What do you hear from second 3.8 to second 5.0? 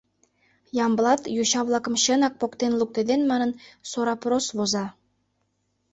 сорапрос воза.